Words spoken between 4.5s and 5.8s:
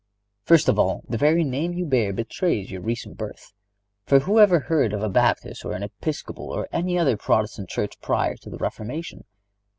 heard of a Baptist or